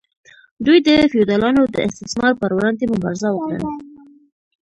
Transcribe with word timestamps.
دوی 0.65 0.77
د 0.87 0.89
فیوډالانو 1.11 1.61
د 1.73 1.75
استثمار 1.87 2.33
پر 2.39 2.51
وړاندې 2.57 2.91
مبارزه 2.93 3.29
وکړه. 3.31 3.59